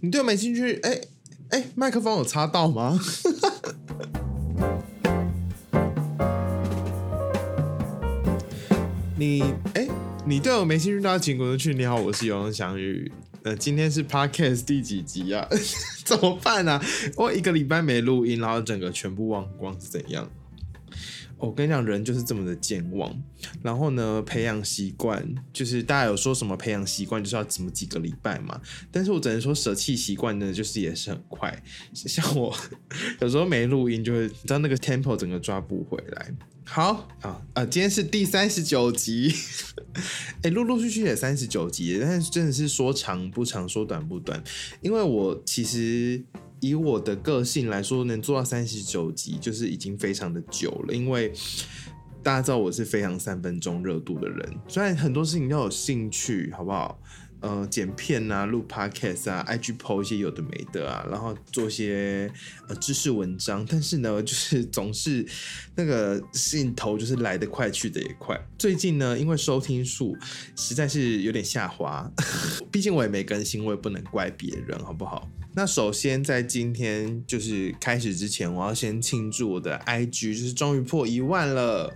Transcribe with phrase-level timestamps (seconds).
[0.00, 0.78] 你对我没兴趣？
[0.84, 1.00] 哎
[1.50, 2.96] 哎，麦克风有插到吗？
[9.16, 9.42] 你
[9.74, 9.88] 哎，
[10.24, 11.74] 你对我没兴趣，那请滚出去。
[11.74, 13.10] 你好，我是永永祥宇。
[13.42, 15.48] 呃，今天是 Podcast 第几集啊？
[16.06, 16.80] 怎么办啊？
[17.16, 20.30] 我一个礼拜没录音，然后整个全部忘光是怎样？
[21.38, 23.14] 我跟你讲，人就是这么的健忘。
[23.62, 28.60] 然后呢，培养习惯，就是大家有说什么培养习惯就是要怎么几个礼拜嘛？
[28.90, 31.62] 但是我只能说舍弃习惯呢，就是也是很快。
[31.94, 32.54] 像我
[33.20, 36.34] 有时候没录音，就会你知道那个 tempo 整个抓不回来。
[36.64, 39.32] 好啊啊，今天是第三十九集，
[40.42, 44.42] 哎，陆陆续续也三十九集，但是真的是说长不长，说短不短，
[44.80, 46.22] 因为我其实。
[46.60, 50.94] 以我的个性来说，能做到三十九集就是已经非常的久了。
[50.94, 51.32] 因为
[52.22, 57.00] 大家知道我是非常三分钟热度的人，虽然很多事情要有兴趣，好不好？
[57.40, 62.28] 呃，剪片啊，录 podcast 啊，IG po 一些有的没的啊，然后做些
[62.66, 65.24] 呃知识文章，但是呢，就是总是
[65.76, 68.36] 那个镜头就是来得快，去得也快。
[68.58, 70.16] 最近呢，因为收听数
[70.56, 72.10] 实在是有点下滑，
[72.72, 75.30] 毕竟我也没更新，我也不能怪别人，好不好？
[75.58, 81.92] 那首先在今天就是开始之前，我要先庆祝我的 IG 就是终于破一万了。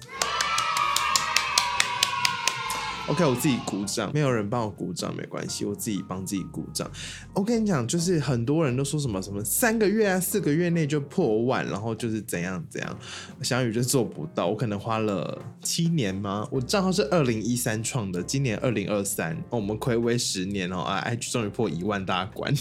[3.07, 6.91] OK，我自己鼓掌，没有人帮我鼓掌没关系，我自己帮自己鼓掌。
[7.33, 12.99] 我跟你讲，就是很多人都说什么什么三个月啊、四个月内就破万，然后就是怎样怎样，
[13.43, 14.49] 小雨就做不到。
[14.49, 16.49] 我可能花了七年吗？
[16.51, 22.53] 我账号是二零一三创的，今年二零二三，我们暌违十年哦啊，IG 终于破一万大关。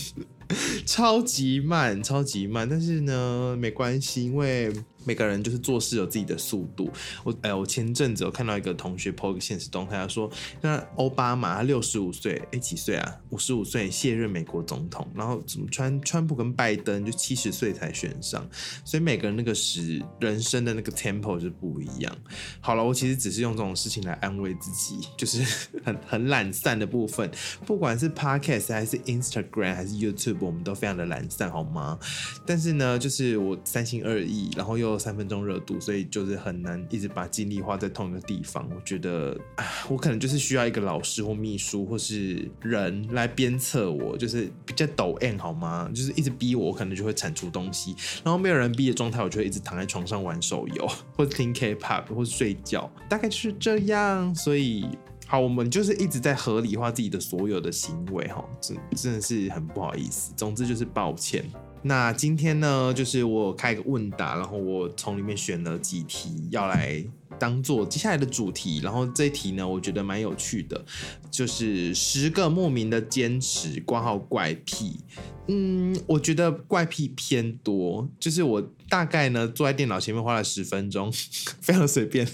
[0.85, 4.71] 超级慢，超级慢，但是呢，没关系，因为
[5.05, 6.89] 每个人就是做事有自己的速度。
[7.23, 10.29] 我哎，我前阵子有看到一个同学 po 一个现实动态，他说，
[10.61, 13.17] 那奥巴马他六十五岁，哎几岁啊？
[13.29, 18.47] 五十五岁卸任美国总统，然后怎么川川普跟拜登就七十岁才选上，
[18.83, 22.15] 所以每个人那个时人生的那个 tempo 就不一样。
[22.59, 25.43] 好了，我其实只是用这种事情来安慰自己，就是
[25.83, 27.29] 很很懒散的部分，
[27.65, 30.37] 不管是 podcast 还是 Instagram 还是 YouTube。
[30.41, 31.99] 我们都非常的懒散，好吗？
[32.45, 38.67] 但是呢，就是我三心二意，然后又三分钟热度，所以就是很难一直把精力花在同一个地方。
[38.75, 45.89] 我觉得，啊我可能就是需要一个老师或秘书或是人来鞭策我，就是比较抖 M 好吗？
[45.93, 47.95] 就是一直逼我，我可能就会产出东西。
[48.23, 54.33] 然后没有人逼的状态，我就会一直躺在床上玩手游，或者听 K-pop，或者睡觉，大概就是这样。
[54.35, 54.85] 所以。
[55.27, 60.33] 好，我们就是一直在合理化自己的所有的行为，哈，真真的是很不好意思。
[60.35, 61.45] 总之就是抱歉。
[61.83, 67.03] 那今天呢，就是我开一个问答，然后我从里面选了几题要来
[67.39, 68.79] 当做接下来的主题。
[68.83, 70.85] 然后这一题呢，我觉得蛮有趣的，
[71.31, 74.99] 就是十个莫名的坚持，挂号怪癖。
[75.47, 81.11] 嗯，我觉得怪癖偏多，就是我大概呢坐在电脑前面花了十分钟，
[81.59, 82.25] 非常随便，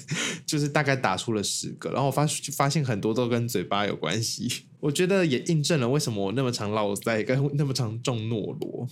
[0.45, 8.87] 就是大概打出了十个，然后我发发现很多都跟嘴巴有关系，我觉得也印证了为什么我那么常落塞，跟那么常中懦罗。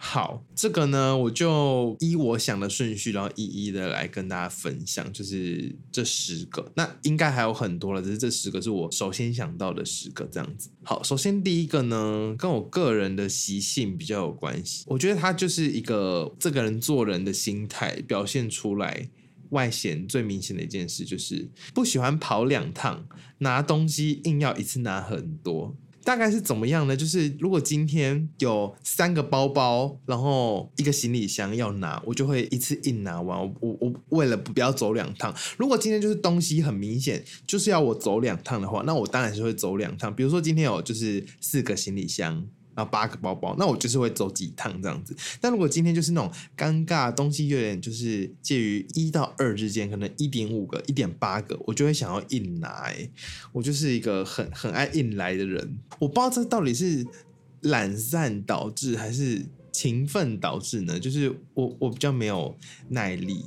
[0.00, 6.70] 好，这个呢，我就依我想的顺序，然后一一的来跟大家分享，就是这十个。
[6.76, 10.70] 那应该还有很多了，只是这十个是我首先想到的十个这样子。
[10.84, 14.84] 好，首先第一个呢，跟我个人的习性比较有关系。
[14.86, 19.10] 我觉得他就是一个这个人做人的心态表现出来，
[19.50, 23.04] 外显最明显的一件事就是不喜欢跑两趟，
[23.38, 25.76] 拿东西硬要一次拿很多。
[26.08, 26.96] 大概是怎么样呢？
[26.96, 33.38] 就是如果今天有三个包包，然后一个行李箱要拿，我就会一次硬拿完。
[33.38, 35.34] 我我我为了不要走两趟。
[35.58, 40.16] 如果今天就是东西很明显就是要我走两趟的话，那我当然是会走两趟。
[40.16, 42.48] 比如说今天有就是四个行李箱。
[42.78, 45.12] 然后八个包包，那我就是会走几趟这样子。
[45.40, 52.88] 但如果今天就是那种尴尬东西，有点就是介于一到二之间，可能一点五个、一点八个，我就会想要硬拿。
[53.50, 55.76] 我就是一个很很爱硬来的人。
[55.98, 57.04] 我不知道这到底是
[57.62, 61.00] 懒散导致还是勤奋导致呢？
[61.00, 62.56] 就是我我比较没有
[62.90, 63.44] 耐力。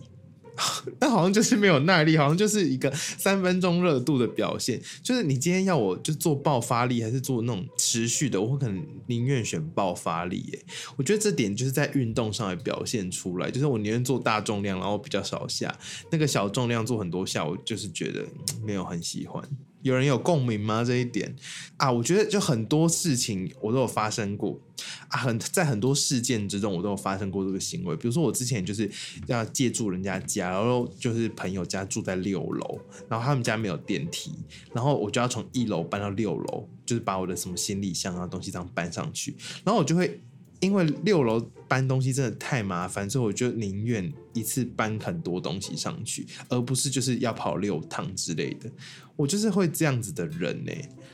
[0.99, 4.81] 但好像就是没有耐力，好像就是一个三分钟热度的表现。
[5.01, 10.37] 就是你今天要我就做爆发力，还是做那种持续的，我可能宁愿选爆发力。
[10.53, 10.65] 耶。
[10.95, 15.73] 我觉得这点就是在运动上也表现出来，就是我宁愿做大重量，然后比较少下
[16.11, 18.25] 那个小重量做很多下，我就是觉得
[18.63, 19.43] 没有很喜欢。
[19.81, 20.83] 有人有共鸣吗？
[20.83, 21.35] 这一点
[21.77, 24.59] 啊，我觉得就很多事情我都有发生过
[25.07, 27.95] 啊，很在很多事件之中我都有发生过这个行为。
[27.95, 28.89] 比如说我之前就是
[29.27, 32.79] 要借住人家家，然后就是朋友家住在六楼，
[33.09, 34.31] 然后他们家没有电梯，
[34.73, 36.67] 然后我就要从一楼搬到六楼。
[36.83, 39.33] 就是把我的什么行李箱啊东西这样搬上去，
[39.63, 40.19] 然后我就会
[40.61, 48.71] 因为六楼搬东西真的太麻烦，所以我就宁愿一次搬很多东西上去，而不是就是要跑六趟之类的。
[49.15, 50.71] 我就是会这样子的人呢。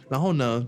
[0.10, 0.68] 然后呢，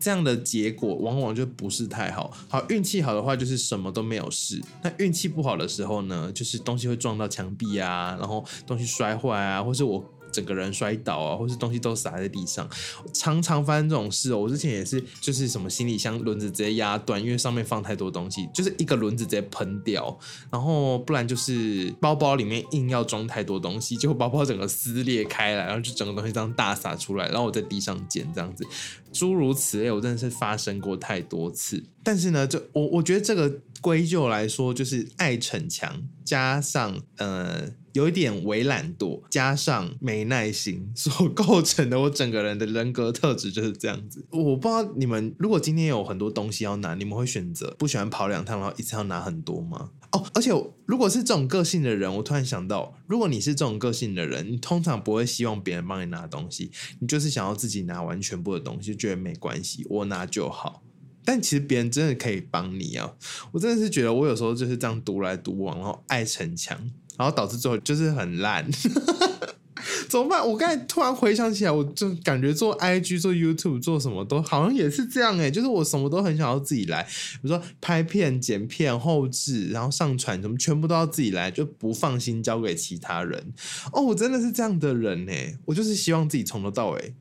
[0.00, 2.36] 这样的结果往往就不是太好。
[2.48, 4.60] 好，运气好的话就是什么都没有事。
[4.82, 10.04] 那运气不好的时候呢，就是东西会撞到墙壁啊，然后东西摔坏啊，或是我。
[10.32, 12.68] 整个人摔倒啊，或是东西都洒在地上，
[13.12, 14.38] 常常发生这种事哦。
[14.38, 20.18] 我之前也是，就是什么行李箱轮子直接压断，因为上面放太多东西，就是一个轮子直接喷掉，
[20.50, 28.64] 然后不然就是包包里面硬要装太多东西，结果包包整个撕裂开来，然后就整个东西这样大洒出来，然后我在地上捡这样子，
[29.12, 31.84] 诸如此类，我真的是发生过太多次。
[32.02, 37.70] 但是呢，就我我觉得这个归咎来说，就是爱逞强加上呃。
[37.98, 44.24] 有一点微懒惰，加上没耐心， 所构成的我整个人的人格特质就是这样子。
[44.30, 49.90] 我不知道你们如果今天有很多东西要拿，你们会选择不喜欢跑两趟，然后一次要拿很多吗？
[50.12, 50.52] 哦，而且
[50.86, 56.70] 如果是这种个性的人，我突然想到，如果你是这种个性的人，你通常不会希望别人帮你拿东西，
[57.00, 60.84] 你就是想要自己拿完全部的东西，觉得没关系，我拿就好。
[61.24, 63.12] 但其实别人真的可以帮你啊！
[63.52, 66.90] 我真的是觉得我有时候就是这样独来独往，然后爱逞强。
[67.18, 68.64] 然后导致最后就是很烂，
[70.08, 70.46] 怎么办？
[70.48, 83.52] 我刚才突然回想起来，我就感觉做 IG、做 YouTube、做什么都好像也是这样哎，就是我什么都很想要自己来，比如说拍片、剪片、后置，然后上传什么，全部都要自己来，就不放心交给其他人。
[83.92, 87.14] 哦，我真的是这样的人哎，我就是希望自己从头到尾。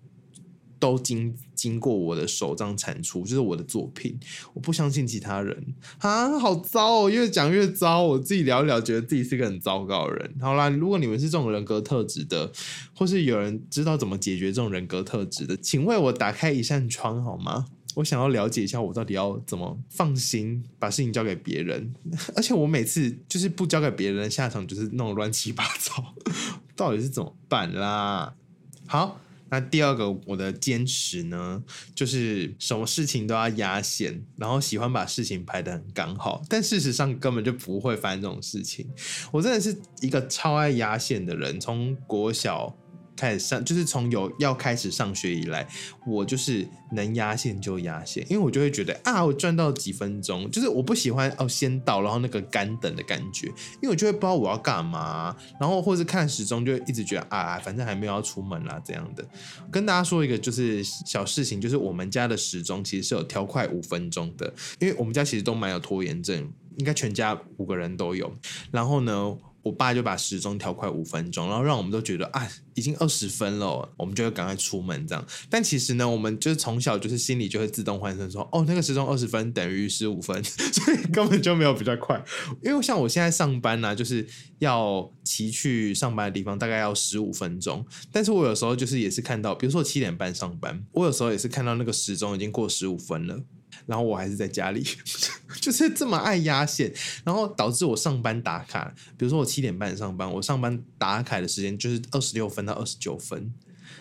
[0.80, 4.18] 都经经过我的手这样产出，就是我的作品。
[4.54, 7.10] 我不相信其他人啊，好糟哦！
[7.10, 10.36] 越讲越糟，我自己聊一聊，觉得自己是个很糟糕的人。
[10.40, 12.52] 好啦，如果你们是这种人格特质的，
[12.96, 17.66] 或是有人知道怎么解决这种人格特质的，请为我打开一扇窗好吗？
[17.96, 21.94] 我想要了解一下，我到底要怎么放心把事情交给别人？
[22.36, 26.14] 而且我每次就是不交给别人的，下场就是弄乱七八糟，
[26.78, 28.36] 到底是怎么办啦？
[28.86, 29.20] 好。
[29.50, 31.64] 那第二个我的坚持呢，
[31.96, 38.88] 就是什么事情都要压线，然后喜欢把事情排的很刚好，但事实上根本就不会发生这种事情。
[39.32, 42.76] 我真的是一个超爱压线的人，从国小。
[43.18, 45.68] 开始上就是从有要开始上学以来，
[46.06, 59.26] 我就是能压线就压线，因为我就会觉得啊，我赚到几分钟，就是我不喜欢哦先到然后那个干等的感觉，因为我就会不知道我要干嘛，然后或者看时钟就一直觉得啊，反正还没有要出门啦这样的。
[59.72, 66.48] 跟大家说一个就是小事情，就是我们家的时钟其实是有调快五分钟的，因为我们家其实都蛮有拖延症，
[66.78, 68.32] 应该全家五个人都有。
[68.72, 69.36] 然后呢？
[69.68, 75.26] 我爸就把时钟调快五分钟，然后让我们都觉得啊，已经二十分了，我们就会赶快出门这样。
[75.50, 82.24] 但其实呢，我们就是从小就是心里就会自动换算说，哦，那个时钟二十分等于十五分， 所以根本就没有比较快。
[82.64, 84.26] 因为像我现在上班呢，就是
[84.60, 87.86] 要骑去上班的地方，大概要十五分钟。
[88.12, 93.44] 但是我有时候就是也是看到，比如说我七点半上班，我有时候也是看到那个时钟已经过十五分了。
[93.86, 94.86] 然后我还是在家里，
[95.62, 96.94] 就是这么爱压线，
[97.24, 103.54] 然后导致我上班打卡，比如说我七点半上班，我上班打卡的时间就是二十六分到二十九分。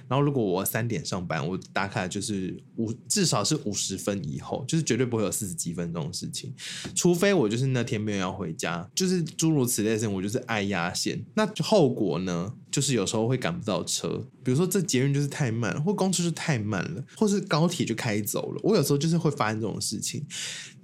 [0.09, 6.55] 然后如果我三点上班，我打卡就是五至少是五十分以后，就是绝对不会有四十几分钟的事情，
[6.95, 11.25] 除非我就是那天没有要回家，就是诸如此类的事情，我就是爱压线。
[11.35, 20.23] 那后果呢，就是有时候会赶不到车，比如说这捷运就是太慢，或公车就太慢了，或是高铁就开走了，我有时候就是会发生这种事情，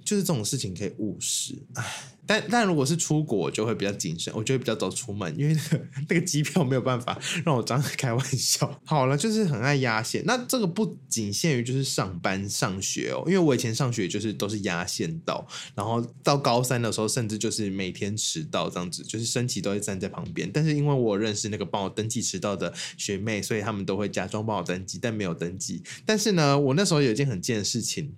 [0.03, 2.12] 就是这种事情可以务实，唉。
[2.25, 8.79] 但但如果是出国，就会比较谨慎，我就会比较早出门，因为那个 那个机票没有办法让我这样开玩笑。
[8.85, 10.23] 好了，就是很爱压线。
[10.25, 20.49] 那这个不仅限于就是上班上学哦，因为我以前上学就是都是压线到，然后到高三的时候，甚至就是每天迟到这样子，就是升旗都会站在旁边。
[20.51, 25.83] 但是因为我认识那个帮我登记迟到的学妹，所以他们都会假装帮我登记，但没有登记。
[26.05, 28.13] 但是呢，我那时候有一件很贱的事情。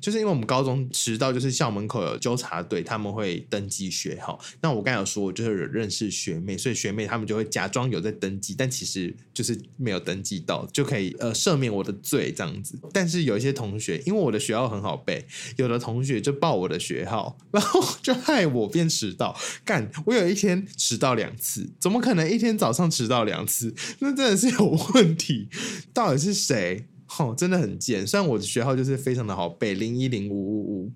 [0.00, 4.40] 就是因为我们高中迟到，就是校门口有纠察队，他们会登记学号。
[4.60, 12.78] 那我刚才有说，我就是认识学妹，所以学妹他们就会假装有在登记，但其实就是没有登记到，就可以呃赦免我的罪这样子。
[12.92, 15.26] 但是有一些同学，因为我的学号很好背，
[15.56, 19.36] 有的同学就报我的学号，然后就害我变迟到。
[19.64, 23.74] 干，我有一天迟到两次，怎么可能一天早上迟到两次？
[24.00, 25.48] 那真的是有问题，
[25.92, 26.86] 到底是谁？
[27.18, 28.06] 哦，真的很贱。
[28.06, 30.92] 虽然我的学号就是非常的好背，零一零五五五，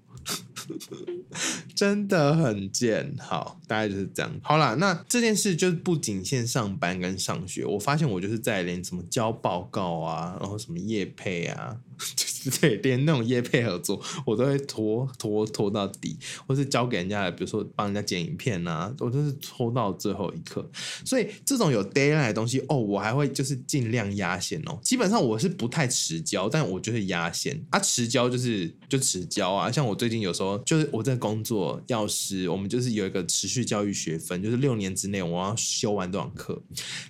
[1.75, 3.15] 真的很贱。
[3.19, 4.41] 好，大概就是这样。
[4.43, 11.77] 好啦，那这件事就是不仅限上班跟上学，我发现我就是在连什么交报告啊，然后什么业配啊。
[12.61, 16.17] 对，连那种业配合作，我都会拖拖拖到底，
[16.47, 20.69] 或是交给人家，比如说帮人家剪影片啊，我都是拖到最后一刻。
[21.05, 24.79] 所以这种有 d a y l i g h t 的东西，哦，我还会就是尽量压线哦。
[24.83, 29.71] 基本上我是不太迟交，但我就是压线啊，迟交就是就迟交啊。
[29.71, 36.61] 像我最近有时候就是我在工作，药师，我们就是有一个持续教育学分，就是六年之内我要修完多少课。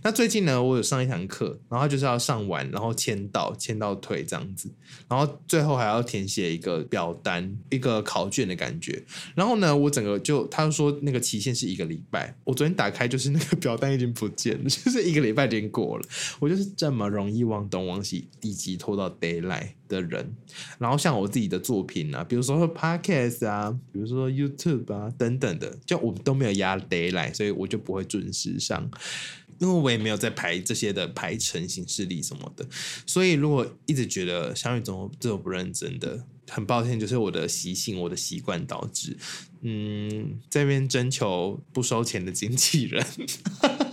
[0.03, 4.71] 那最近呢，我有上一堂课，然后就是要上完，然后签到，签到退这样子，
[5.09, 9.05] 然后然后最后还要填写一个表单，一个考卷的感觉。
[9.35, 16.05] 然后呢，我整个就他说那个期限是一个礼拜，我昨天打开就是那个表单已经不见了， 就是一个礼拜已经过了。
[16.39, 20.35] 我就是这么容易忘东忘西，以及拖到 d a y l i g h t 的人。
[20.79, 28.91] 然后像我自己的作品啊，比如说 podcast 啊，比如说 YouTube 啊等等的，就我们都没有压 d a y l i g h t 所以我就不会准时上。
[29.61, 32.67] 因为我也没有在排这些的排程、形式力什么的，
[33.07, 39.17] 所以如果一直觉得相遇总这种不认真的，很抱歉，就是我的习性、我的习惯导致。
[39.61, 43.07] 嗯，这边征求不收钱的经纪人，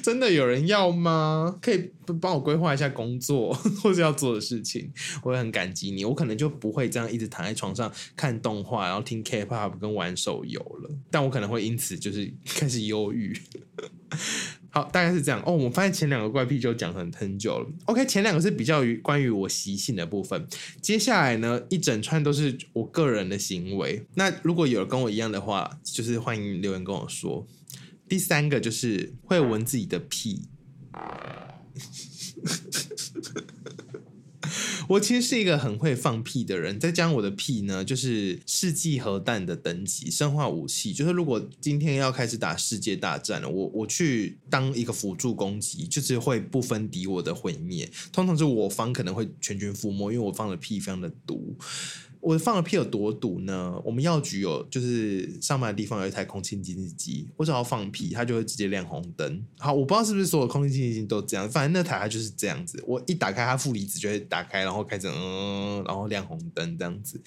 [0.02, 1.58] 真的有人要吗？
[1.60, 1.90] 可以
[2.20, 3.52] 帮我规划一下工作
[3.82, 4.90] 或者要做的事情，
[5.22, 6.04] 我会很感激你。
[6.04, 13.36] 我可能就不会这样一直躺在床上看动画，然后听 K-pop 跟玩手游了，但我可能会因此就是开始忧郁。
[14.72, 15.52] 好，大概是这样哦。
[15.52, 17.66] 我发现前两个怪癖就讲很很久了。
[17.86, 20.46] OK，前两个是比较于关于我习性的部分。
[20.80, 24.04] 接下来呢，一整串都是我个人的行为。
[24.14, 27.46] 那如果有跟我一样的话，就是欢迎留言跟我说。
[28.10, 30.42] 第三个就是会闻自己的屁。
[34.88, 40.92] 我其实是一个很会放屁的人，再加上我的屁呢，就是世纪核弹的等级，生化武器。
[40.92, 47.88] 就是如果今天要开始打世界大战了，我我去当一个辅助攻击，就是会不分敌我的毁灭。
[48.10, 51.56] 通常是我方可能会全军覆没，因为我放的屁非常的毒。
[52.20, 53.80] 我放的屁有多堵呢？
[53.84, 59.42] 我们药局有，就是上班的地方有一台空气净化机，我只要放屁，它就会直接亮红灯。
[59.58, 62.82] 好，我不知道是不是所有空气净化机都这样，反正那台它就是这样子。
[62.86, 67.20] 我一打开它负离子就会打开，然后开始嗯，然后亮红灯这样子。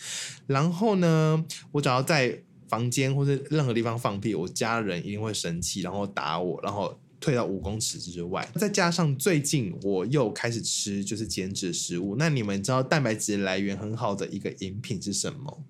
[0.45, 6.97] 然后呢，我只要在房间或者任何地方放屁，我家人一定会生气，然后打我，然后。
[7.24, 12.18] 退到五公尺之外，再加上最近我又开始吃就是减脂食物。
[12.20, 15.63] 那你们知道蛋白质来源很好的一个饮品是什么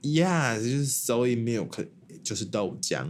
[0.00, 1.88] ？Yeah，就是 soy milk，
[2.22, 3.08] 就是豆浆。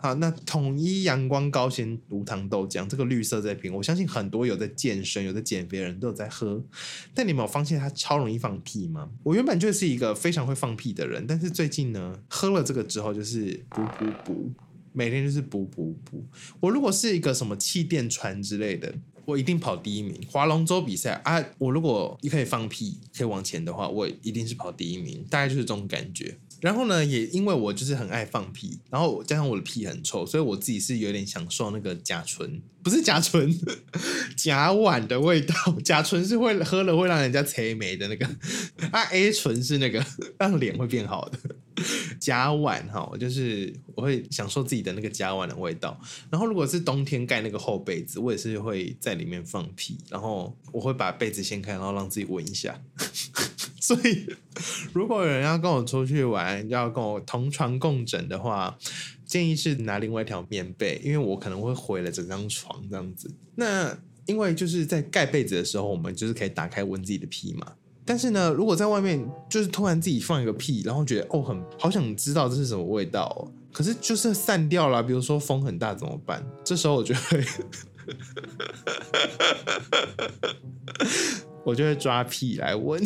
[0.00, 6.60] 好，那统一阳光高纤无糖豆浆，这个绿色这瓶，我相信很多有在健身、有在减肥的人都有在喝。
[7.14, 9.08] 但你们有发现它超容易放屁吗？
[9.22, 14.50] 我原本就是一个非常会放屁的人，但是最近呢，喝了这个之后就是补补补。
[14.92, 16.24] 每天就是补补补。
[16.60, 20.14] 我如果是一个什么气垫船之类的，我一定跑第一名。
[20.30, 25.24] 划龙舟比赛啊，我如果你可以放屁，可以往前的话，我一定是跑第一名。
[25.28, 26.36] 大概就是这种感觉。
[26.60, 33.52] 然后呢，也因为我就是很爱放屁，然后加上我的屁很臭，所以我自己是有点享受那个甲醇，不是甲醇，
[34.36, 35.54] 甲烷的味道。
[35.84, 38.26] 甲醇是会喝了会让人家垂眉的那个，
[38.90, 40.04] 啊，A 醇是那个
[40.38, 41.38] 让脸会变好的。
[42.18, 45.96] 甲烷哈，我就是我会享受自己的那个甲烷的味道。
[46.28, 52.82] 然后如果是冬天盖那个厚被子，我也是会在里面放屁，然后我会把被子掀开，然后让自己闻一下。
[53.80, 54.26] 所以，
[54.92, 58.76] 如果有人要跟我出去玩，要跟我同床共枕的话，
[59.24, 63.30] 建议是拿另外一条棉被，因为我可能会毁了整张床这样子。
[63.54, 67.72] 那因为就是在盖被子的时候，我们就是可以打开闻自己的屁嘛。
[68.04, 75.02] 但是呢，如果在外面就是突然自己放一个屁，然后觉得哦很好想知道这是什么味道，可是就是散掉了。
[75.02, 76.44] 比如说风很大怎么办？
[76.64, 77.44] 这时候我就会。
[81.68, 82.98] 我就会抓屁来闻，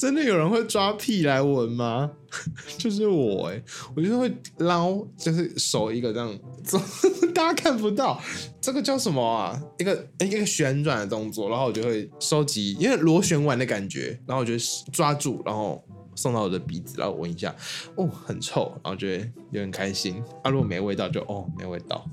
[0.00, 2.10] 真的有人会抓屁来闻吗？
[2.78, 3.62] 就是我哎，
[3.94, 6.36] 我就是会捞，就是手一个这样，
[7.32, 8.20] 大家看不到，
[8.60, 9.56] 这个叫什么啊？
[9.78, 14.54] 一个一个旋转的动作，然后我就会收集，因为螺旋丸的感觉，然后我就
[14.92, 15.80] 抓住，然后。
[16.16, 17.54] 送到我的鼻子，然后闻一下，
[17.94, 20.22] 哦，很臭，然后觉得有点开心。
[20.42, 22.08] 啊，如果没味道，就哦，没味道，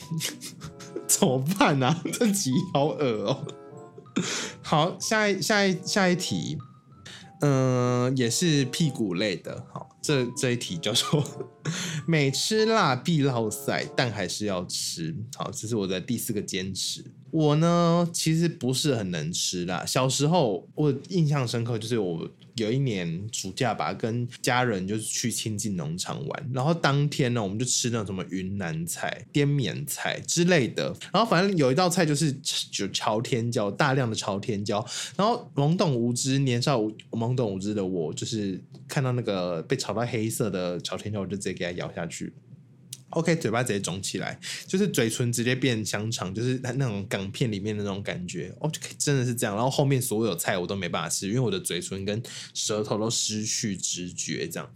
[1.08, 2.00] 怎么办呢？
[2.12, 3.46] 这集好恶哦。
[4.62, 6.56] 好，下一下一下一题，
[7.40, 9.66] 嗯，也是屁股类的。
[9.72, 11.22] 好，这这一题叫做
[12.06, 15.16] “每吃辣必落腮，但还是要吃”。
[15.36, 17.04] 好，这是我的第四个坚持。
[17.34, 19.84] 我呢，其实不是很能吃啦。
[19.84, 30.94] 小时候我印象深刻，就是我有一年暑假吧，跟家人就是去亲近农场玩，然后当天呢，我们就吃那种什么云南菜、滇缅菜之类的。
[31.12, 32.32] 然后反正有一道菜就是
[32.70, 34.86] 就朝天椒，大量的朝天椒。
[35.16, 42.32] 然后懵懂无知、年少懵懂无知的我，就是看到那个被炒到黑色的朝天椒，我就直接给它咬下去。
[43.14, 48.54] OK，嘴巴直接肿起来，就是嘴唇直接变香肠，就是它那种港片里面的那种感觉。
[48.60, 49.54] 哦，真的是这样。
[49.54, 54.70] 然后后面所有菜我都没办法吃，因为我的嘴唇跟舌头都失去知觉，这样。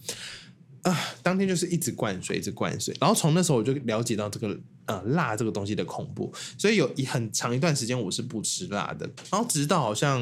[0.83, 2.97] 啊，当天就是一直灌水，一直灌水。
[3.00, 9.09] 然后从那时候我就了解到这个呃辣这个东西的恐怖，所以有一很长一段时间我是不吃辣的。
[9.30, 10.21] 然后直到好像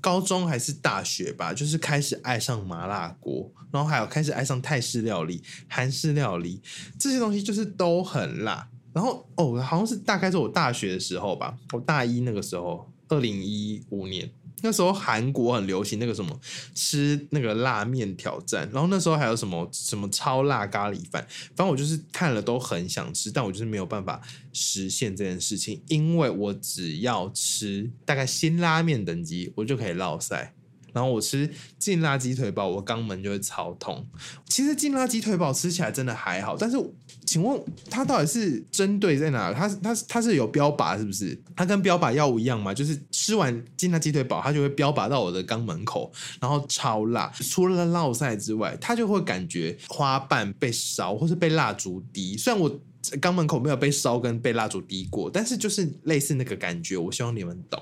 [0.00, 6.60] 高中还是大学吧，就是开始爱上麻辣锅，然后还有开始爱上泰式料理、韩式料理
[6.98, 8.68] 这些东西，就是都很辣。
[8.92, 14.28] 然后哦，好像是大概是我大学的时候吧，我大一那个时候，二零一五年。
[14.62, 16.38] 那时候韩国很流行那个什么
[16.74, 21.26] 吃那个辣面挑战，然后那时候还有什么什么超辣咖喱饭，
[21.56, 24.20] 反正我就是看了都很想吃，但我就是没有办法
[24.52, 30.54] 实现这件事情，因为我只要吃大概辛拉面等级，我就可以落塞。
[30.92, 31.48] 然后我吃
[31.78, 34.04] 劲辣鸡腿堡，我肛门就会超痛。
[34.48, 36.76] 其实劲辣鸡腿堡吃起来真的还好，但是
[37.24, 39.52] 请问它到底是针对在哪？
[39.52, 41.40] 它它它是有标靶是不是？
[41.54, 42.74] 它跟标靶药物一样吗？
[42.74, 43.00] 就是
[43.30, 46.10] 吃完金辣鸡腿堡，它就会标靶到我的肛门口，
[46.40, 47.30] 然后超辣。
[47.40, 52.36] 除了烙塞之外，它就会感觉花瓣被烧，或是被蜡烛滴。
[52.36, 52.80] 虽然我
[53.20, 56.96] 肛门口没有被烧跟被蜡烛滴过，但是就是类似那个感觉。
[56.96, 57.80] 我希望你们懂。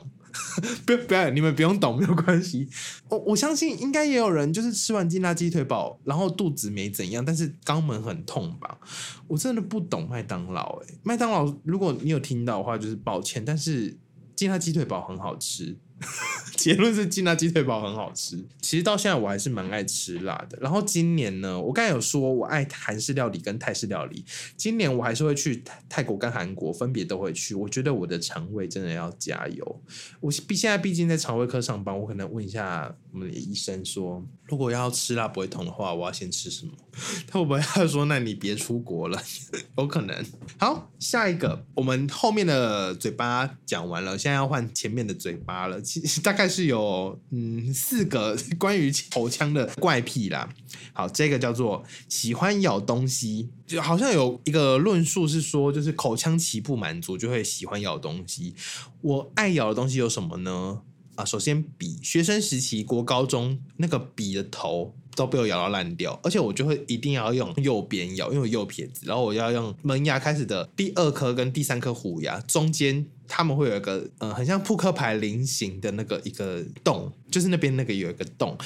[0.84, 2.68] 不要不要，你们不用懂，没有关系。
[3.08, 8.78] 我我相信应该也有人就是吃完金辣鸡腿堡，然后肚子没怎样，但是肛门很痛吧？
[9.26, 13.96] 我真的不懂麦当劳哎，麦当劳如果你有听到的话，就是抱歉，但是
[14.38, 15.76] 金辣鸡腿堡很好吃。
[16.56, 18.36] 结论是金辣鸡腿堡很好吃。
[18.60, 20.58] 其实到现在我还是蛮爱吃辣的。
[20.60, 24.24] 然后今年呢，我刚才有说我爱韩式料理跟泰式料理。
[24.56, 27.54] 今年我还是会去泰国跟韩国分别都会去。
[27.54, 29.82] 我觉得我的肠胃真的要加油。
[30.20, 36.72] 我毕现在毕竟在肠胃科上班，我可能问一下我们的医生说，如果要吃辣不会痛的话，我要先吃什么？
[37.28, 39.22] 他会不会要说那你别出国了？
[39.78, 40.24] 有可能。
[40.58, 45.80] 好，下一个我们后面的嘴巴讲完了，现在要换前面的嘴巴了。
[45.88, 50.48] 其实 大概是有嗯四个关于口腔的怪癖啦。
[50.92, 58.54] 好，这个叫做喜欢咬东西，就好像有一个论述是说，就是口腔期不满足就会喜欢咬东西。
[59.00, 60.82] 我爱咬的东西有什么呢？
[61.14, 73.06] 啊，首先笔，学生时期国高中那个笔的头都被我咬到烂掉，而且我就会一定要用右边咬，因为我右撇子，然后我要用门牙开始的第二颗跟第三颗虎牙中间。
[73.28, 78.56] 他们会有一个呃，很像扑克牌菱形的那个一个洞，就是那边那个有一个洞，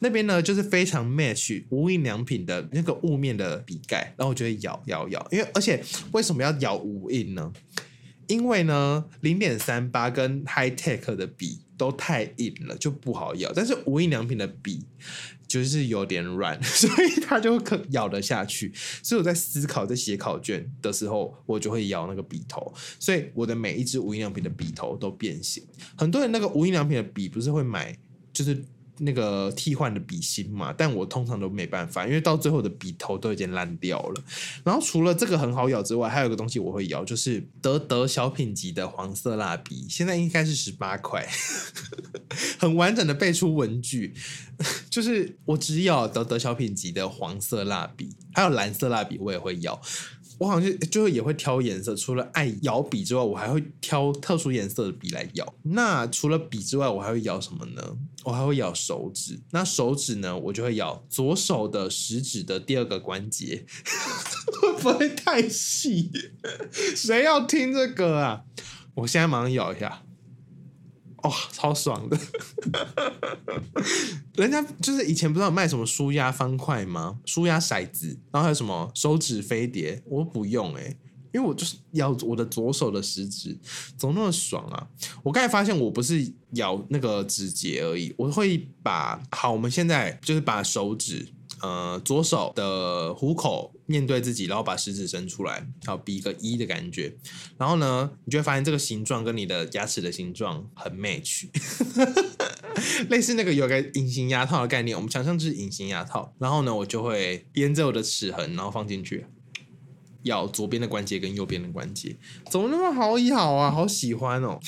[0.00, 7.52] 那边呢就是非常 match 无印良品的那个雾面的笔盖，然后我就会咬咬咬，因为而且为什么要咬无印呢？
[8.28, 14.84] 因为呢零点三八跟 high tech 的笔都太硬了，就不好咬，但是无印良品的笔。
[15.52, 18.72] 就是有点软， 所以它就可咬得下去。
[19.02, 22.72] 所以我在思考在写考卷的时候，我就会咬那个笔头。
[22.98, 25.62] 所以我的每一支无印良品的笔头都变形。
[25.94, 27.94] 很多人那个无印良品的笔不是会买，
[28.32, 28.64] 就是。
[28.98, 34.22] 那个替换的笔芯嘛，但我通常都没办法，因为到最后的笔头都已经烂掉了。
[34.64, 41.26] 然后除了这个很好咬之外，还有个东西我会咬，就是德德小品级的黄色蜡笔，现在应该是十八块，
[42.58, 44.14] 很完整的背出文具，
[44.90, 49.80] 就是我只咬德德小品级的黄色蜡笔，还有蓝色蜡笔我也会咬。
[50.42, 55.54] 我好像就就也会挑颜色，除了爱咬笔之外，我还会挑特殊颜色的笔来咬。
[55.62, 57.96] 那除了笔之外，我还会咬什么呢？
[58.24, 59.38] 我还会咬手指。
[59.52, 63.64] 那手指呢，我就会咬左手的食指的第二个关节。
[64.60, 66.10] 会不会太细？
[66.96, 68.42] 谁要听这个啊？
[68.94, 70.02] 我现在马上咬一下。
[71.22, 72.18] 哦，超爽的！
[74.36, 77.18] 人家就是以前不知道卖什么舒压方块吗？
[77.24, 80.96] 舒压骰子，然后还有什么手指飞碟，我不用哎，
[81.32, 83.56] 因为我就是咬我的左手的食指，
[83.96, 84.88] 怎么那么爽啊？
[85.22, 91.28] 我刚才发现我不是咬那个指节而已，我会把好，我们现在就是把手指。
[91.62, 97.16] 呃，左手的虎口面对自己，然后把食指伸出来，好比一个一的感觉。
[97.56, 101.46] 然后呢，你就会发现这个形状跟你的牙齿的形状很 match，
[103.08, 104.96] 类似那个有个隐形牙套的概念。
[104.96, 106.34] 我们想象就是隐形牙套。
[106.38, 109.26] 然后呢，我就会沿着我的齿痕，然后放进去。
[110.24, 112.16] 咬左边的关节跟右边的关节，
[112.48, 113.72] 怎么那么好咬啊？
[113.72, 114.60] 好喜欢哦！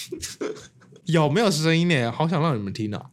[1.06, 3.10] 咬没有声音呢，好想让你们听啊！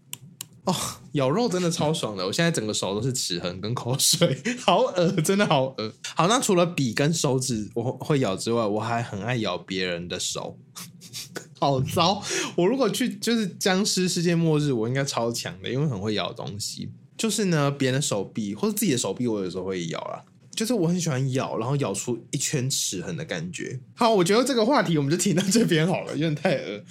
[0.65, 0.75] 哦，
[1.13, 5.93] 咬肉真的超爽的，我现在整个手都是齿痕跟口水， 好恶，真的好恶。
[6.15, 10.57] 好，那除了笔跟手指我会咬之外，我还很爱咬别人的手，
[11.59, 12.21] 好糟。
[12.55, 16.91] 我如果去就是僵尸世界末日，我应该超强的，因为很会咬东西。
[17.17, 20.23] 就是呢，别人的手臂或者自己的手臂，我有时候会咬啦。
[20.53, 23.79] 就是我很喜欢咬，然后咬出一圈齿痕的感觉。
[23.95, 26.83] 好，我觉得这个话题我们就停到这边好了，有点太恶。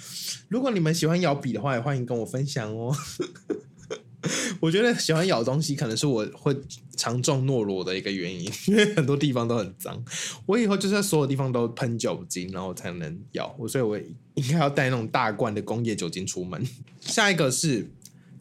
[0.49, 2.95] 如果你们喜欢咬笔的话，也欢迎跟我分享哦。
[4.59, 6.55] 我觉得喜欢咬东西可能是我会
[6.95, 10.03] 常中诺罗的一个原因，因为很多地方都很脏。
[10.45, 13.55] 我以后就是在所有地方都喷酒精，然后才能咬。
[13.57, 13.97] 我所以我
[14.35, 16.67] 应该要带那种大罐的工业酒精出门。
[16.99, 17.89] 下一个是。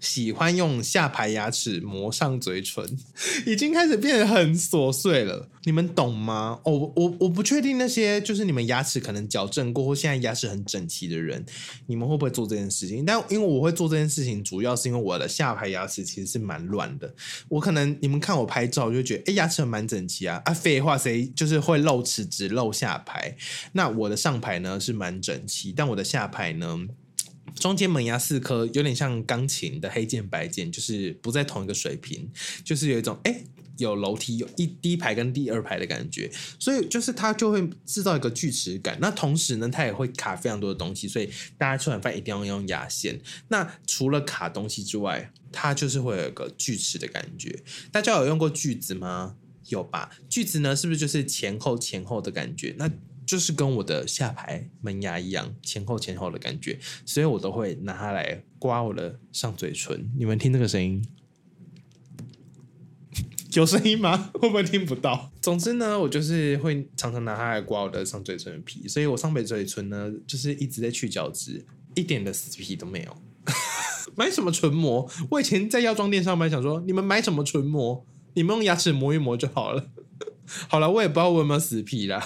[0.01, 2.85] 喜欢用下排牙齿磨上嘴唇，
[3.47, 5.49] 已经开始变得很琐碎了。
[5.65, 6.59] 你们懂吗？
[6.65, 11.45] 哦，我我不确定那些就是你们牙齿可能矫正过或现在牙齿很整齐的人，
[11.87, 13.05] 你们会不会做这件事情？
[13.05, 17.15] 但因为我会做这件事情，主要是因为我的下排牙齿其实是蛮乱的。
[17.49, 20.41] 我可能你们看我拍照就觉得，哎，牙齿蛮整齐啊。
[20.47, 23.37] 啊，废话，谁就是会露齿只露下排？
[23.73, 26.89] 那我的上排呢是蛮整齐，但我的下排呢？
[27.55, 32.29] 中间门牙四颗，有点像钢琴的黑键白键，就是不在同一个水平，
[32.65, 33.43] 就是有一种哎，
[33.79, 38.99] 有楼梯，有一第一排跟第二排的感觉，所以就是它就会制造一个锯齿感。
[39.01, 43.21] 那同时呢，它也会卡非常多的东西，所以大家吃完饭一定要用牙线。
[43.49, 47.63] 那除了卡东西之外，它就是会有一个锯齿的感觉。
[47.91, 49.37] 大家有用过锯子吗？
[49.69, 50.11] 有吧？
[50.29, 52.75] 锯子呢，是不是就是前后前后的感觉？
[52.77, 52.91] 那
[53.31, 60.11] 就是跟我的下排门牙一样，前后前后的感觉，所以我都会拿它来刮我的上嘴唇。
[60.19, 61.01] 你们听这个声音，
[63.53, 64.31] 有声音吗？
[64.35, 65.31] 会不会听不到？
[65.41, 71.65] 总之呢，我就是会常常拿它来刮我的上嘴唇的皮，所以我上嘴唇呢，就是一直在去角质，
[71.95, 73.17] 一点的死皮都没有。
[74.17, 75.09] 买什么唇膜？
[75.31, 78.05] 我以前在药妆店上班，想说你们买什么唇膜？
[78.35, 79.89] 你们用牙齿磨一磨就好了。
[80.69, 82.21] 好了，我也不知道我有没有死皮啦。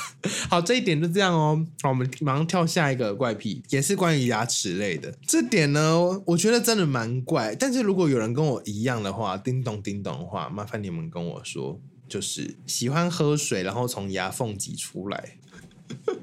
[0.48, 1.64] 好，这一点就这样哦。
[1.82, 5.14] 好，我们马上跳下一个怪癖，也是关于牙齿类的。
[5.26, 7.54] 这点呢，我觉得真的蛮怪。
[7.54, 15.36] 但是如果有人跟我一样的话，叮咚叮咚的话，麻烦你们跟我说，就是喜欢喝水，然后从牙缝挤出来。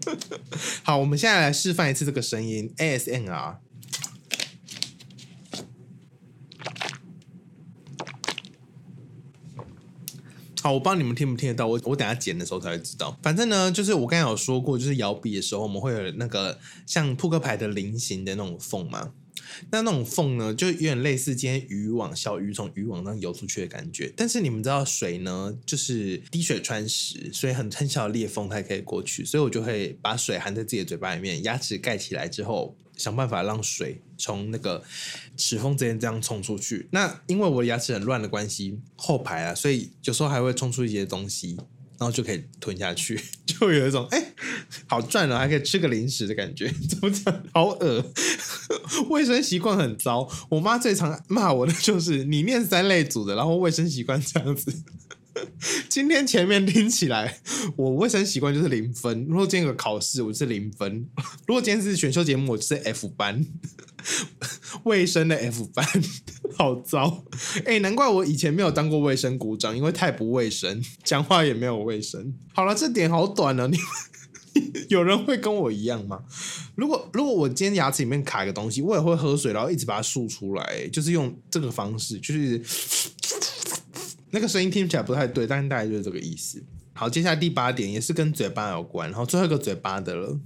[0.83, 3.55] 好，我们现在来示范一次这个声音，ASMR。
[10.61, 13.17] 好，我不知道你们听不听得到，我我等下剪的时候才会知道。
[13.23, 19.11] 反正呢，就是我刚才有说过，就是摇笔的时候，我们会有那个像扑克牌的菱形的那种缝嘛。
[19.71, 24.13] 那那种缝呢，就有点类似今天渔网小鱼从渔网上游出去的感觉。
[24.15, 29.25] 但是你们知道水呢，就是滴水穿石，所以很很小的裂缝它也可以过去。
[29.25, 32.75] 所以我就会把水含在自己的嘴巴里面，牙齿盖起来之后。
[32.97, 34.83] 想办法让水从那个
[35.37, 36.87] 齿缝之间这样冲出去。
[36.91, 41.55] 那因为我牙齿很乱的关系，后排啊，所以有时候还会冲出一些东西，
[41.97, 44.33] 然后就可以吞下去， 就有一种哎，
[44.87, 46.71] 好赚了，还可以吃个零食的感觉。
[46.89, 47.43] 怎么讲？
[47.53, 48.05] 好恶，
[49.09, 50.27] 卫生习惯很糟。
[50.49, 54.73] 我妈最常骂我的就是你念三类组的，然后卫生习惯这样子。
[55.87, 57.39] 今天前面听起来，
[57.75, 59.25] 我卫生习惯就是零分。
[59.29, 61.05] 如果今天有考试，我是零分；
[61.45, 63.45] 如果今天是选秀节目，我就是 F 班，
[64.83, 65.85] 卫生的 F 班，
[66.57, 67.25] 好糟。
[67.65, 72.33] 哎，难怪我以前没有当过卫生股长，因为太不卫生，讲话也没有卫生。
[72.53, 73.77] 好了，这点好短了，你
[74.89, 76.23] 有人会跟我一样吗？
[76.73, 82.59] 如果如果我今天牙齿里面卡一个东西，我也会喝水，然后一直把它漱出来，就是用这个方式，就是。
[84.31, 86.63] 那个声音听起来不太对，但是大概就是这个意思。
[86.93, 90.39] 好，接下来第八点也是跟嘴巴有关，然后最后一个嘴巴的了，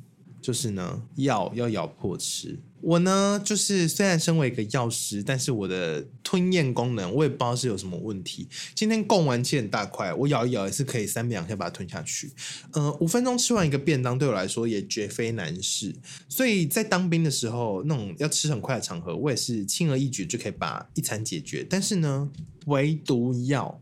[0.45, 2.59] 就是呢，药要咬破吃。
[2.79, 8.47] 我呢，就是虽然身为一个药师，但是我的吞咽功能我也不知道是有什么问题。
[8.75, 12.31] 今天供完切很大块，我咬一咬也是可以三两下把它吞下去。
[12.73, 15.95] 呃，五分钟吃完一个便当对我来说也绝非难事。
[16.29, 21.65] 所以在当兵的时候，那种要吃很快的场合，我也是轻而易举就可以把一餐解决。
[21.67, 22.29] 但是呢，
[22.67, 23.81] 唯独药，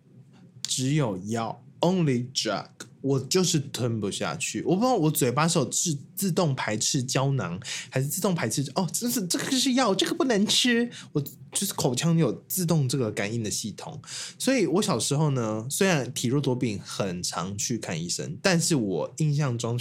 [0.62, 2.68] 只有药，only drug。
[3.04, 10.90] 我就是吞不下去，我不知道我嘴巴是有自自动排斥胶囊，还是自动排斥哦，这是这个是药，这个不能吃。
[11.12, 14.02] 我就是口腔有自动这个感应的系统，
[14.40, 19.78] 所以我小时候呢，虽然体弱多病，很常去看医生，但是我印象中，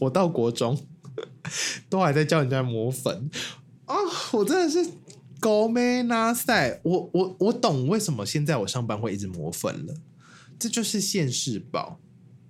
[0.00, 0.86] 我到国中
[1.90, 3.30] 都还在教人家磨粉
[3.84, 3.94] 啊，
[4.32, 4.90] 我真的是
[5.38, 9.94] 狗妹拉塞，我我我懂为什么现在我上班会一直磨粉了，
[10.58, 12.00] 这就是现世报。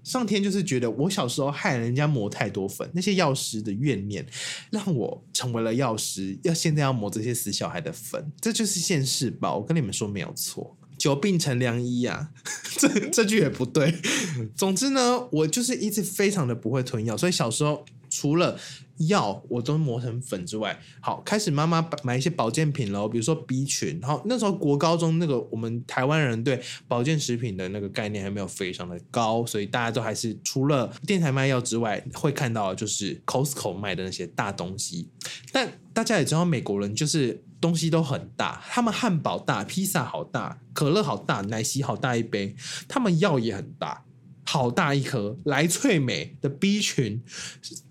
[0.04, 4.24] 上天就是觉得我小时候害人家磨太多粉，那些药师的怨念
[4.70, 9.56] 让我成为了药师，要现在要磨这些死小孩的粉，这就是现世报。
[9.56, 12.28] 我跟你们说没有错，久病成良医啊、
[12.78, 13.94] 这这句也不对。
[14.54, 18.58] 总之呢，我就是一直非常的不会吞药，所以小时候除了
[18.98, 35.08] 药我都磨成粉之外，好开始妈妈买一些保健品喽，比如说 B 群，然后那时候国高中那个我们台湾人对保健食品的那个概念还没有非常的高，所以大家都还是除了电台卖药之外，会看到就是 Costco 卖的那些大东西。
[35.52, 42.54] 但大家也知道，美国人就是东西都很大，他们汉堡大，披萨好大，可乐好大，奶昔好大一杯，
[42.88, 44.04] 他们药也很大。
[44.44, 47.20] 好大一颗来翠美的 B 群，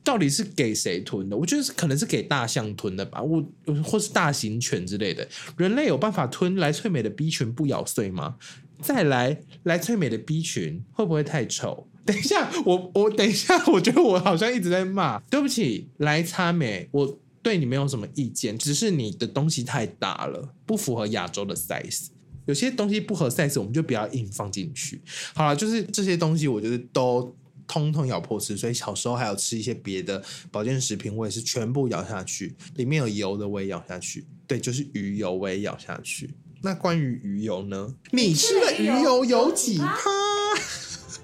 [0.04, 1.36] 到底是给谁吞的？
[1.36, 3.44] 我觉得是可能是给大象吞的吧，我
[3.84, 5.28] 或是大型犬之类的。
[5.58, 8.36] 人类有办法吞来翠美的 B 群不咬碎吗？
[8.82, 11.88] 再来来翠美的 B 群会不会太丑？
[12.06, 22.08] 等一下，我我等一下， 我觉得我好像一直在骂，对不起，来擦美，我对你没有什么意见，只是你的东西太大了，不符合亚洲的 size。
[22.46, 25.02] 有些东西不合 size，我们就不要硬放进去。
[25.34, 27.36] 好了，就是这些东西，我觉得都
[27.68, 28.58] 通通咬破吃。
[28.58, 32.56] 所以小时候还有吃一些别的保健食品，我也是全部咬下去。
[32.76, 36.30] 里面有油的我也咬下去，对，就是鱼油我也咬下去。
[36.62, 37.96] 那关于鱼油呢？
[38.12, 40.10] 你吃的鱼油有几趴？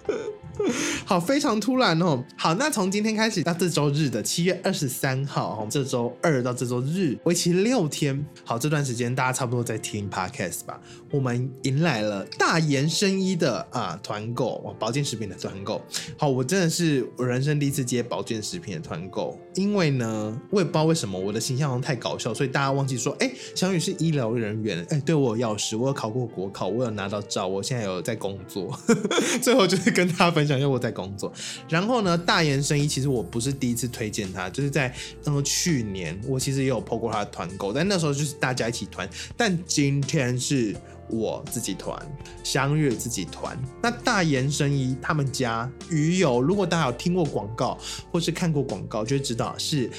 [1.06, 2.24] 好，非常突然哦。
[2.38, 8.26] 好，那从今天开始到这周日的七月二十三号，这周二到这周日，为期六天。
[8.44, 10.80] 好，这段时间大家差不多在听 podcast 吧。
[11.12, 15.82] 我们迎来了大延生一的啊团购，保健食品的团购。
[16.18, 28.78] 好，我真的是我人生第一次接保健食品的团购，因为呢，我也不知道为什么我的形象好像太搞笑，所以大家忘记说，哎，小雨是医疗人员，哎，对我有钥匙，我有考过国考，我有拿到照，我现在有在工作。
[29.42, 31.32] 最后就是跟大家分享想要我在工作。
[31.70, 40.76] 然后呢，大延生衣其实我不是第一次推荐它，就是在那个去年我其实也有 PO 过它的团购，但那时候就是大家一起团，但今天是。
[41.12, 42.00] 我自己团，
[42.44, 43.58] 相约自己团。
[43.82, 47.76] 那大延生衣他们家鱼油，如果大家有听过广告
[48.12, 49.90] 或是看过广告，就会知道是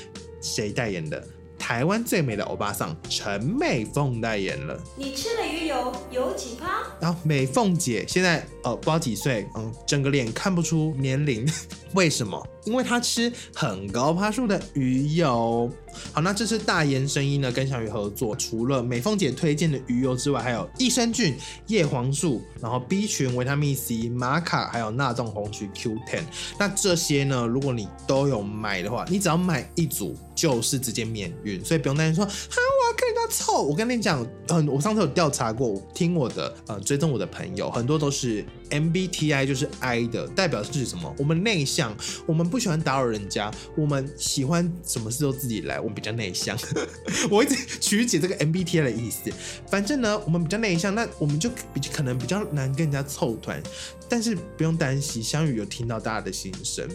[0.41, 1.21] 谁代言的。
[1.61, 4.81] 台湾最美的欧巴桑陈美凤代言了。
[4.97, 6.81] 你吃了鱼油有几趴？
[6.99, 11.47] 然后美凤姐现在呃不知道几岁，嗯，整个脸看不出年龄，
[11.95, 12.45] 为什么？
[12.65, 15.71] 因为她吃很高趴数的鱼油。
[16.13, 26.23] 好，那这是大延生衣呢跟小鱼合作，除了美凤姐推荐的鱼油之外，还有益生菌、叶黄素，然后 B 群、维他命 C、玛卡，还有钠重红曲 Q10。
[26.59, 33.63] 那这些呢，如果你都有买的话，你只要买一组就是直接免运，所以不用担心说，哈，我要看人家凑。
[33.63, 41.15] 我跟你讲，嗯，我上次有调查过，听我的呃追踪我的朋友，很多都是 MBTI 就是 I 的，代表是什么？
[41.19, 46.57] 我们内向，我们不喜欢打扰人家，我们喜欢什么事都自己来，我们比较内向。
[47.31, 49.31] 我一直曲解这个 MBTI 的意思，
[49.69, 53.63] 反正呢，我们比较内向，那我们就比可能比较难跟人家凑团，
[54.09, 56.89] 但是不用担心，香雨有听到大家的心声，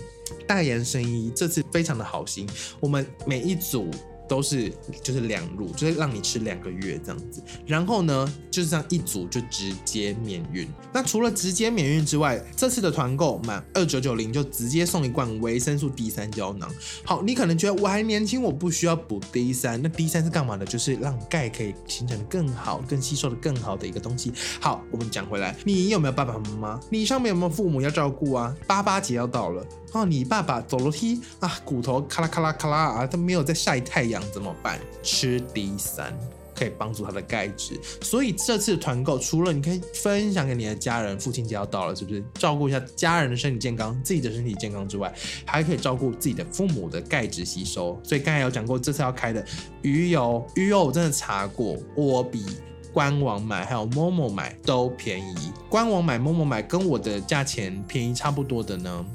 [0.47, 2.47] 大言生意这次非常的好心，
[2.79, 3.91] 我们每一组。
[4.27, 4.71] 都是
[5.03, 10.67] 就是两路，就是让你吃两个月这样子，然后呢，就是这样一组就直接免运。
[10.93, 16.69] 那除了直接免运之外，这次的团购满二九九零就直接送一罐维生素 D 三胶囊。
[17.03, 20.65] 好，你可能觉得我还年轻，我不需要补 D 三，那 D 三是干嘛的？
[20.65, 24.31] 就是让钙可以形成更好、更吸收的更好的一个东西。
[24.59, 26.79] 好，我们讲回来，你有没有爸爸妈妈？
[26.89, 28.55] 你上面有没有父母要照顾啊？
[28.65, 29.65] 八八节要到了。
[29.95, 34.77] 哦，你爸爸走楼梯啊，骨头咔啦咔啦咔啦啊，他没有在晒太阳怎么办？
[35.01, 36.13] 吃 D 三
[36.53, 37.79] 可以帮助他的钙质。
[38.01, 42.21] 所以这次团购除了你可以分享给你的家人，父亲节要到了，是不是？
[42.34, 45.13] 照顾一下家人的身体健康，自己的身体健康之外，
[45.45, 47.97] 还可以照顾自己的父母的钙质吸收。
[48.03, 49.41] 所以刚才有讲过，这次要开的
[49.81, 52.45] 鱼油，鱼油我真的查过，我比
[52.91, 55.53] 官网买还有 Momo 买都便宜。
[55.69, 59.05] 官网买、Momo 买跟我的价钱便宜差不多的呢。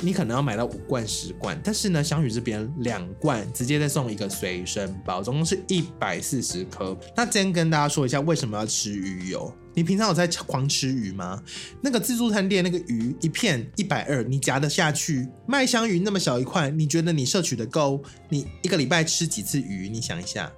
[0.00, 6.96] 你可能要买到五罐十罐，但是呢，香宇这边两罐直接再送一个随身包，总共是一百四十颗。
[7.16, 9.52] 那今天跟大家说一下为什么要吃鱼油？
[9.76, 11.42] 你平常有在狂吃鱼吗？
[11.80, 15.28] 那个自助餐店那个鱼一片一百二，你夹得下去？
[15.46, 18.02] 麦香鱼那么小一块，你觉得你摄取的够？
[18.28, 19.88] 你一个礼拜吃几次鱼？
[19.88, 20.52] 你想一下。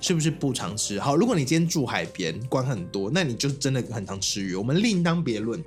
[0.00, 0.98] 是不是不常吃？
[0.98, 5.62] 好，如果你今天住海边，管很多，那你就真的很常吃鱼，我们另当别论。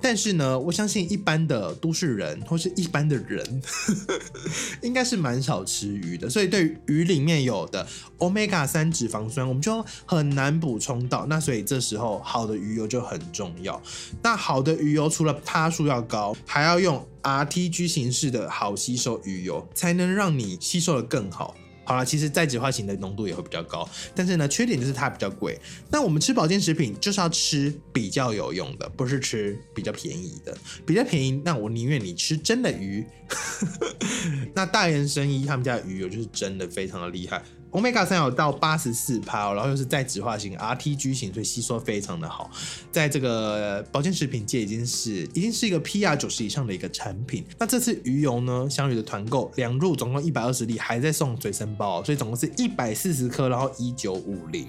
[0.00, 4.20] 但是呢，我相信一般的都市人或是一般的人，呵 呵
[4.82, 7.86] 应该是蛮少吃鱼的，所以对鱼里面有的
[8.18, 11.24] omega 三脂肪酸，我们就很难补充到。
[11.26, 13.80] 那所以这时候好的鱼油就很重要。
[14.22, 21.54] 那好的鱼油除了趴数要高，还要用 RTG 形式的好吸收鱼油，才能让你吸收的更好。
[21.92, 25.58] 好了，其实再脂化型的浓度也会比较高，但是呢，缺点就是它比较贵。
[25.90, 30.56] 那我们吃保健食品就是要吃比较有用的，不是吃比较便宜的。
[30.86, 33.04] 比较便宜，那我宁愿你吃真的鱼。
[34.56, 37.42] 那大元生医他们家的鱼油就是真的非常的厉害。
[37.72, 42.50] Omega 三有到八十四帕，然后又是在脂化型 RTG 型，所以吸收非常的好，
[42.90, 47.42] 在这个保健食品界已经是已经是一个 PR 九十以上的一个产品。
[47.58, 54.66] 那这次鱼油呢，香鱼的团购两入总共一百二十粒，还在送随身包，所以总共是一百四十颗，然后一九五零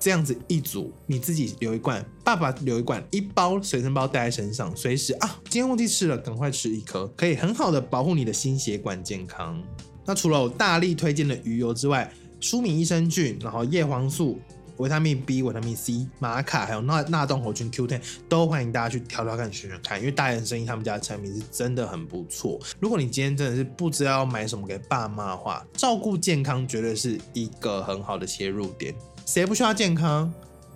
[0.00, 9.62] 这样子一组，你自己留一罐，爸爸留一罐，一包随身包带在身上，随时啊，今天忘记吃了，赶快吃一颗，可以很好的保护你的心血管健康。
[10.06, 12.12] 那除了我大力推荐的鱼油之外，
[12.44, 14.38] 舒敏益生菌，然后叶黄素、
[14.76, 22.60] 维他命 B、维他命 C、玛卡，还有钠钠动活菌 Q10，都欢迎大家去挑挑看、选选看，因为大眼生意他们家的产品是真的很不错。
[22.78, 28.94] 如果你今天真的是不知道要买什么给爸妈的话，照顾健康绝对是一个很好的切入点。
[29.24, 30.30] 谁不需要健康？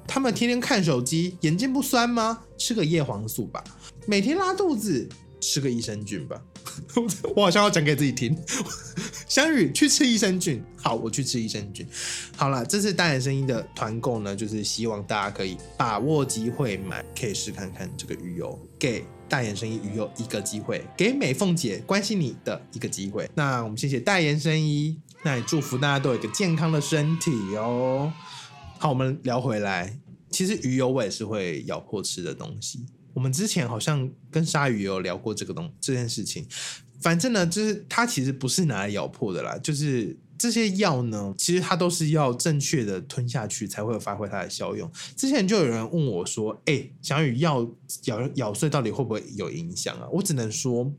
[0.07, 2.39] 他们天天看手机，眼睛不酸吗？
[2.57, 3.63] 吃个叶黄素吧。
[4.07, 5.07] 每天拉肚子，
[5.41, 6.41] 吃个益生菌吧。
[7.35, 8.37] 我好像要讲给自己听。
[9.29, 11.87] 香雨去吃益生菌，好，我去吃益生菌。
[12.35, 23.31] 好了，这次大眼声音的团购呢，就是希望大家可以把握机会买，可以试看看这个鱼油，给大眼声音鱼油一个机会，给美凤姐关心你的一个机会。
[23.35, 28.11] 那我们谢谢大眼声音，那也祝福大家都有一个健康的身体哦。
[28.79, 29.99] 好，我们聊回来，
[30.31, 32.87] 其实鱼油我也是会咬破吃的东西。
[33.19, 36.47] 我们之前好像跟鲨鱼有聊过这个东这件事情，
[37.01, 44.89] 反正呢，就是它其实不是拿来咬破的啦，就是这些药呢，其实它都是要正确的吞下去才会发挥它的效用。
[45.17, 47.69] 之前就有人问我说：“哎，小雨药
[48.05, 50.95] 咬咬碎到底会不会有影响啊？”我只能说。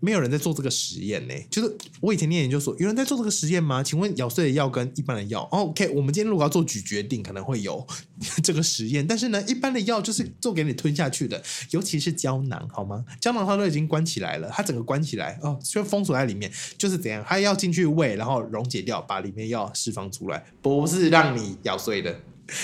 [0.00, 3.82] 没有人在做这个实验呢，就是我以前念研究所，有人在做这个实验吗？
[3.82, 7.84] 请问咬碎的药跟一般的药，OK，我们今天如果要做咀嚼定，可能会有
[8.42, 13.04] 这个实验，但是呢，一般的药就是做给你吞下去的，尤其是胶囊，好吗？
[13.20, 22.20] 胶囊它都已经关起来了，它整个关起来哦，就封锁在里面，就是怎样，它要进去胃，然后溶解掉，把里面药释放出来，不是让你咬碎的。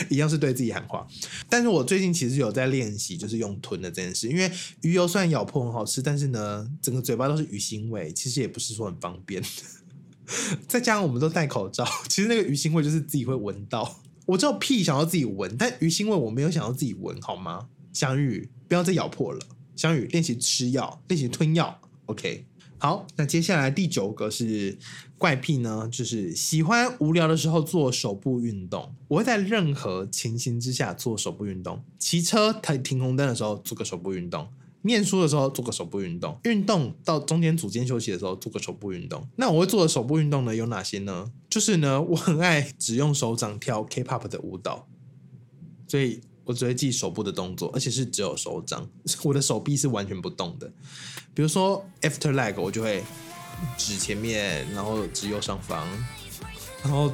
[0.09, 1.07] 一样是对自己喊话，
[1.49, 4.29] 但是我最近其实有在练习，就是用吞的这件事。
[4.29, 4.51] 因为
[4.83, 9.43] 鱼油虽然咬破很好吃，但是呢，整个嘴巴都是鱼腥味，其实也不是说很方便。
[10.67, 14.01] 再加上我们都戴口罩，其实那个鱼腥味就是自己会闻到。
[14.27, 17.69] 我知道屁想要自己闻，但鱼腥味我没有想要自己闻，好吗？
[17.93, 22.47] 香芋不要再咬破了，香芋练习吃药，练习吞药，OK。
[22.79, 24.77] 好，那接下来第九个是
[25.17, 28.95] 怪癖呢，就是喜欢无聊的时候做手部运动。
[29.09, 34.49] 我会在任何情形之下做手部运动，骑车停停红灯的时候做个手部运动，
[34.83, 39.27] 念书的时候做个手部运动，运动到中间组间休息的时候做个手部运动。
[39.37, 41.33] 那我会做的手部运动呢有哪些呢？
[41.49, 44.87] 就是呢，我很爱只用手掌跳 K-pop 的舞蹈，
[45.89, 46.21] 所以。
[46.45, 48.89] 我只会记手部的动作，而且是只有手掌，
[49.25, 50.71] 我的手臂是完全不动的。
[51.35, 53.03] 比如说 after leg，我就会
[53.77, 55.87] 指前面，然后指右上方，
[56.83, 57.11] 然后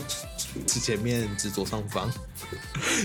[0.66, 2.10] 指前面，指左上方。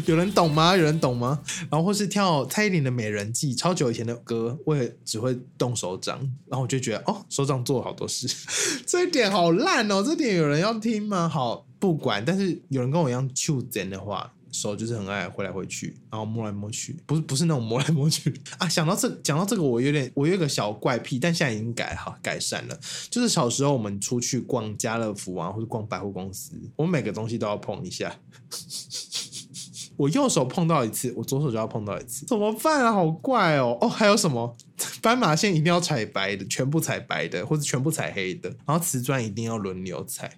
[0.05, 0.75] 有人懂吗？
[0.75, 1.39] 有人懂吗？
[1.69, 8.27] 然后或是跳蔡依林的《美人计》，超久以前的歌，我也只会动手掌，然后我就觉得哦，手掌做了好多事。
[8.87, 11.29] 这一点好烂哦，这点有人要听吗？
[11.29, 14.33] 好，不管，但是有人跟我一样去真的话。
[14.55, 18.67] 手就是很爱挥来挥去，然后摸来摸去，不是不是那种摸来摸去 啊。
[18.67, 22.79] 想到这讲到这个，我有点我有一个小怪癖，但现在已经改好改善了。
[23.09, 28.15] 就是小时候我们出去逛家乐福啊，或者逛百货公司，我每个东西都要碰一下。
[29.97, 32.91] 我右手碰到一次，我左手就要碰到一次，怎么办啊？
[32.91, 33.77] 好怪哦！
[33.79, 34.53] 哦，还有什么？
[35.01, 40.37] 斑马线一定要踩白的，全部踩白的，或者全部踩黑的，然后瓷砖一定要轮流踩。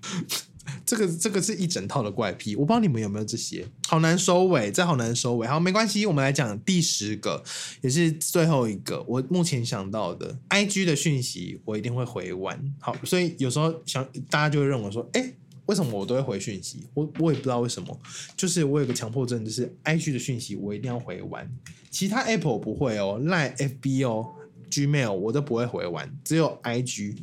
[0.87, 5.45] 这个这个是一整套的怪癖，我不知道你们有没有这些，好难收尾，这好难收尾。
[5.45, 7.43] 好，没关系，我们来讲第十个，
[7.81, 12.57] 也是最后一个，我目前想到的，I G 的讯息我一定会回完。
[12.79, 15.33] 好，所以有时候想大家就会认为说，哎，
[15.65, 16.87] 为什么我都会回讯息？
[16.93, 17.99] 我我也不知道为什么，
[18.37, 21.45] 就是我有个强迫症，就是 I G 的讯息我一定要回完，
[21.91, 24.33] 其他 Apple 不会哦，Line、F B 哦。
[24.69, 27.15] Gmail 我都不会回完，只有 IG，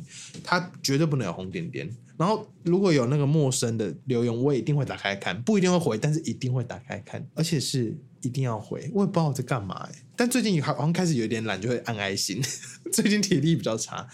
[0.43, 1.87] 它绝对不能有红点点。
[2.17, 8.89] 然后如果有那个陌生的留言，我一定会打开看，不一定会回，但是一定会打开看，而且是一定要回。
[8.93, 12.41] 我也不知道我在干嘛哎，但最近好像开始有点懒，就会按爱心。
[12.91, 14.07] 最近体力比较差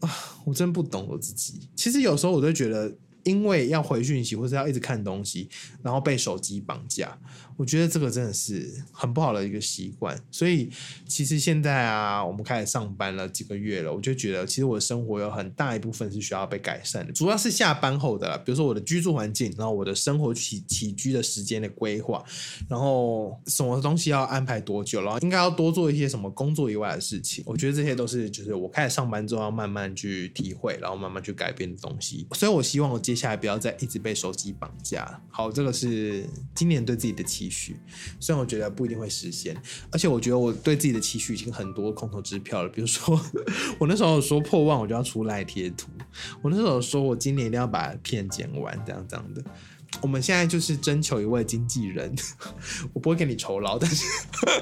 [0.00, 0.10] 啊，
[0.44, 1.68] 我真不懂我自己。
[1.74, 2.94] 其实有时候我都觉得。
[3.30, 5.48] 因为要回讯息或者要一直看东西，
[5.82, 7.16] 然后被手机绑架，
[7.56, 10.20] 我觉得这个真的是很不好的一个习惯。
[10.30, 10.68] 所以
[11.06, 22.24] 其实现在啊，我们开始上班了几个月了，我就觉得其实我的生活有很大一部分是需要被改善的，主要是下班后的，比如说我的居住环境，然后我的生活起起居的时间的规划，
[22.68, 27.44] 然后什么东西要安排多久，然后应该要多做一些什么工作以外的事情。
[27.46, 32.26] 我觉得这些都是就是我开始上班之后要慢慢去体会，然后慢慢去改变的东西。
[32.32, 32.98] 所以我希望我。
[33.00, 35.20] 接下来不要再一直被手机绑架。
[35.28, 37.76] 好，这个是今年对自己的期许。
[38.18, 39.56] 虽然我觉得不一定会实现，
[39.92, 42.68] 而且我觉得我对自己的期许已经很多空头支票了。
[42.68, 43.20] 比如说，
[43.78, 45.90] 我那时候说破万我就要出来贴图，
[46.42, 49.44] 我那时候说我今年一定要把片剪完，这样这样的。
[50.02, 52.14] 我们现在就是征求一位经纪人，
[52.94, 54.06] 我不会给你酬劳，但是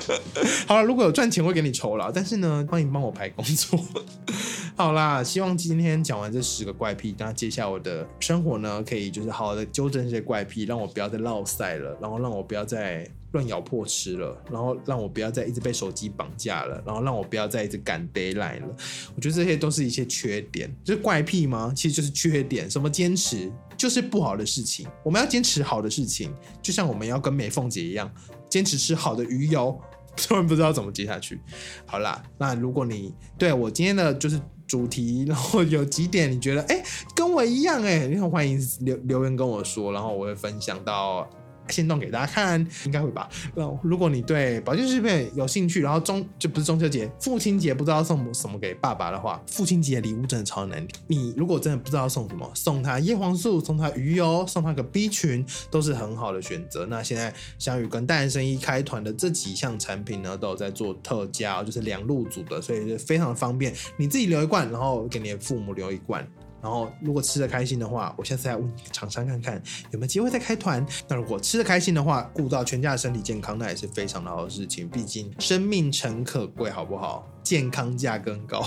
[0.66, 3.78] 好了，如果有赚钱会给你酬劳，但是呢，欢迎帮我排工作。
[4.76, 18.76] 好啦，希望今天讲完这十个怪癖，那接下来我的生活呢，可以就是好好的纠正这些怪癖，让我不要再落塞了，然后让我不要再乱咬破吃了，然后让我不要再一直被手机绑架了，然后让我不要再一直赶 d a y l i n e 了。
[19.14, 21.72] 我觉得这些都是一些缺点，就是怪癖吗？
[21.76, 22.70] 其实就是缺点。
[22.70, 23.52] 什么坚持？
[23.76, 28.10] 就是不好的事情，我们要坚持好的事情，就像我们要跟美凤姐一样，
[28.48, 29.78] 坚持吃好的鱼油。
[30.16, 31.38] 突然不知道怎么接下去。
[31.86, 36.82] 好啦，那如果你对我今天的就是主题，然后有几点你觉得哎
[37.14, 41.28] 跟我一样哎，你很欢迎留留言跟我说，然后我会分享到。
[41.68, 43.28] 先动给大家看，应该会吧。
[43.54, 50.86] 那如果你对保健食品有兴趣，然后中就不是中秋节，父亲节不知道送什么给爸爸的话，父亲节礼物真的超难。
[51.06, 56.86] 你如果真的不知道送什么，送他叶黄素，送他鱼油，送他个 B 群，都是很好的选择。
[56.86, 63.72] 那现在香宇跟诞生一开团的这几项产品呢，都有在做特价，就是两路组的，所以就非常方便。
[63.96, 66.26] 你自己留一罐，然后给你的父母留一罐。
[66.60, 70.84] 然后，如果吃的开心的话，我下次再问厂商看看有没有机会再开团。
[71.06, 74.88] 那如果吃的开心的话，顾到全家的身体健康，那也是非常的好事情。
[74.88, 77.28] 毕竟生命诚可贵，好不好？
[77.48, 78.62] 健康价更高，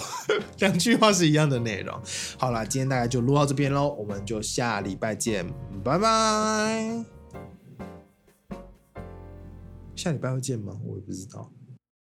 [0.59, 2.01] 两句话是一样的内容。
[2.37, 5.45] 好了，今天大概就录到这边喽，我们就下礼拜见，
[5.83, 7.05] 拜拜。
[9.95, 10.75] 下礼拜会见吗？
[10.83, 11.51] 我也不知道。